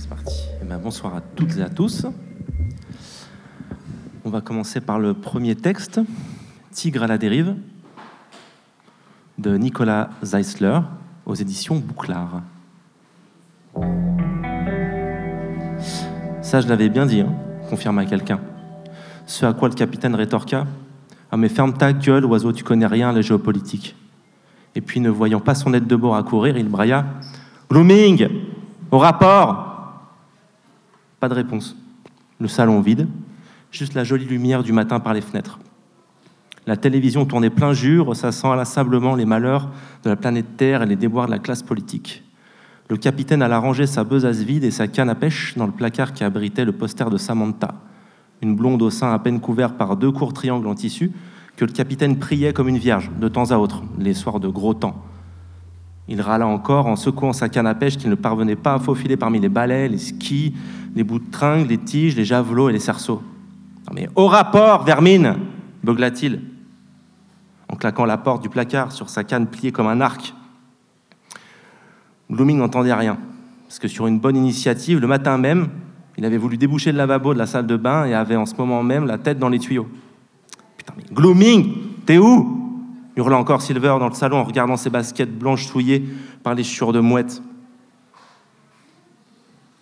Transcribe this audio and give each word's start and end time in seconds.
c'est 0.00 0.08
parti. 0.08 0.44
Eh 0.62 0.64
ben, 0.64 0.78
bonsoir 0.78 1.14
à 1.14 1.20
toutes 1.20 1.58
et 1.58 1.62
à 1.62 1.68
tous. 1.68 2.06
On 4.24 4.30
va 4.30 4.40
commencer 4.40 4.80
par 4.80 4.98
le 4.98 5.12
premier 5.12 5.54
texte, 5.54 6.00
Tigre 6.72 7.02
à 7.02 7.06
la 7.06 7.18
dérive, 7.18 7.54
de 9.38 9.56
Nicolas 9.56 10.10
Zeisler, 10.22 10.80
aux 11.26 11.34
éditions 11.34 11.76
Bouclard. 11.76 12.42
Ça, 16.40 16.60
je 16.62 16.68
l'avais 16.68 16.88
bien 16.88 17.04
dit, 17.04 17.20
hein, 17.20 17.34
confirma 17.68 18.06
quelqu'un. 18.06 18.40
Ce 19.26 19.44
à 19.44 19.52
quoi 19.52 19.68
le 19.68 19.74
capitaine 19.74 20.14
rétorqua 20.14 20.66
Ah, 21.30 21.36
mais 21.36 21.50
ferme 21.50 21.74
ta 21.74 21.92
gueule, 21.92 22.24
oiseau, 22.24 22.52
tu 22.52 22.64
connais 22.64 22.86
rien 22.86 23.10
à 23.10 23.12
la 23.12 23.20
géopolitique. 23.20 23.94
Et 24.74 24.80
puis, 24.80 25.00
ne 25.00 25.10
voyant 25.10 25.40
pas 25.40 25.54
son 25.54 25.74
aide 25.74 25.86
de 25.86 25.96
bord 25.96 26.16
accourir, 26.16 26.56
il 26.56 26.68
brailla 26.68 27.04
Blooming 27.68 28.28
Au 28.90 28.98
rapport 28.98 29.69
Pas 31.20 31.28
de 31.28 31.34
réponse. 31.34 31.76
Le 32.40 32.48
salon 32.48 32.80
vide, 32.80 33.06
juste 33.70 33.92
la 33.92 34.04
jolie 34.04 34.24
lumière 34.24 34.62
du 34.62 34.72
matin 34.72 35.00
par 35.00 35.12
les 35.12 35.20
fenêtres. 35.20 35.58
La 36.66 36.78
télévision 36.78 37.26
tournait 37.26 37.50
plein 37.50 37.74
jus, 37.74 38.00
ressassant 38.00 38.52
inlassablement 38.52 39.14
les 39.14 39.26
malheurs 39.26 39.68
de 40.02 40.08
la 40.08 40.16
planète 40.16 40.56
Terre 40.56 40.82
et 40.82 40.86
les 40.86 40.96
déboires 40.96 41.26
de 41.26 41.32
la 41.32 41.38
classe 41.38 41.62
politique. 41.62 42.22
Le 42.88 42.96
capitaine 42.96 43.42
alla 43.42 43.58
ranger 43.58 43.86
sa 43.86 44.02
besace 44.02 44.38
vide 44.38 44.64
et 44.64 44.70
sa 44.70 44.88
canne 44.88 45.10
à 45.10 45.14
pêche 45.14 45.54
dans 45.56 45.66
le 45.66 45.72
placard 45.72 46.14
qui 46.14 46.24
abritait 46.24 46.64
le 46.64 46.72
poster 46.72 47.10
de 47.10 47.18
Samantha, 47.18 47.74
une 48.40 48.56
blonde 48.56 48.80
au 48.80 48.88
sein 48.88 49.12
à 49.12 49.18
peine 49.18 49.40
couvert 49.40 49.74
par 49.74 49.96
deux 49.96 50.10
courts 50.10 50.32
triangles 50.32 50.66
en 50.66 50.74
tissu 50.74 51.12
que 51.56 51.66
le 51.66 51.72
capitaine 51.72 52.18
priait 52.18 52.54
comme 52.54 52.68
une 52.68 52.78
vierge 52.78 53.10
de 53.20 53.28
temps 53.28 53.50
à 53.50 53.58
autre, 53.58 53.82
les 53.98 54.14
soirs 54.14 54.40
de 54.40 54.48
gros 54.48 54.72
temps. 54.72 55.04
Il 56.10 56.20
râla 56.20 56.44
encore 56.48 56.86
en 56.86 56.96
secouant 56.96 57.32
sa 57.32 57.48
canne 57.48 57.68
à 57.68 57.74
pêche 57.74 57.96
qu'il 57.96 58.10
ne 58.10 58.16
parvenait 58.16 58.56
pas 58.56 58.74
à 58.74 58.78
faufiler 58.80 59.16
parmi 59.16 59.38
les 59.38 59.48
balais, 59.48 59.88
les 59.88 59.96
skis, 59.96 60.52
les 60.96 61.04
bouts 61.04 61.20
de 61.20 61.30
tringle, 61.30 61.68
les 61.68 61.78
tiges, 61.78 62.16
les 62.16 62.24
javelots 62.24 62.68
et 62.68 62.72
les 62.72 62.80
cerceaux. 62.80 63.22
Non 63.86 63.92
mais 63.94 64.08
au 64.16 64.26
rapport, 64.26 64.82
vermine 64.82 65.36
beugla-t-il, 65.84 66.40
en 67.68 67.76
claquant 67.76 68.04
la 68.04 68.18
porte 68.18 68.42
du 68.42 68.48
placard 68.48 68.90
sur 68.90 69.08
sa 69.08 69.22
canne 69.22 69.46
pliée 69.46 69.70
comme 69.70 69.86
un 69.86 70.00
arc. 70.00 70.34
Blooming 72.28 72.58
n'entendait 72.58 72.92
rien, 72.92 73.16
parce 73.68 73.78
que 73.78 73.86
sur 73.86 74.08
une 74.08 74.18
bonne 74.18 74.36
initiative, 74.36 74.98
le 74.98 75.06
matin 75.06 75.38
même, 75.38 75.68
il 76.18 76.24
avait 76.24 76.38
voulu 76.38 76.56
déboucher 76.56 76.90
le 76.90 76.98
lavabo 76.98 77.34
de 77.34 77.38
la 77.38 77.46
salle 77.46 77.68
de 77.68 77.76
bain 77.76 78.04
et 78.04 78.14
avait 78.14 78.36
en 78.36 78.46
ce 78.46 78.56
moment 78.56 78.82
même 78.82 79.06
la 79.06 79.16
tête 79.16 79.38
dans 79.38 79.48
les 79.48 79.60
tuyaux. 79.60 79.88
Putain, 80.76 80.92
mais 80.96 81.04
Glooming, 81.14 81.72
t'es 82.04 82.18
où? 82.18 82.59
Hurla 83.16 83.36
encore 83.36 83.62
Silver 83.62 83.96
dans 83.98 84.08
le 84.08 84.14
salon 84.14 84.38
en 84.38 84.44
regardant 84.44 84.76
ses 84.76 84.90
baskets 84.90 85.36
blanches 85.36 85.66
souillées 85.66 86.04
par 86.42 86.54
les 86.54 86.64
chiures 86.64 86.92
de 86.92 87.00
mouettes. 87.00 87.42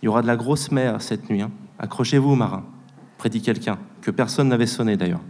Il 0.03 0.07
y 0.07 0.09
aura 0.09 0.23
de 0.23 0.27
la 0.27 0.37
grosse 0.37 0.71
mer 0.71 1.03
cette 1.03 1.29
nuit. 1.29 1.43
Hein. 1.43 1.51
Accrochez-vous, 1.79 2.35
marin, 2.35 2.65
prédit 3.19 3.43
quelqu'un, 3.43 3.79
que 4.01 4.11
personne 4.11 4.49
n'avait 4.49 4.67
sonné 4.67 4.97
d'ailleurs. 4.97 5.21